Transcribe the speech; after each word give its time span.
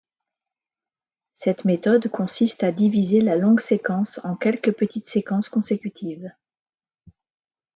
Cette 1.35 1.63
méthode 1.63 2.07
consiste 2.09 2.63
à 2.63 2.71
diviser 2.71 3.21
la 3.21 3.35
longue 3.35 3.59
séquence 3.59 4.19
en 4.23 4.35
quelques 4.35 4.71
petites 4.73 5.05
séquences 5.05 5.47
consécutives. 5.47 6.31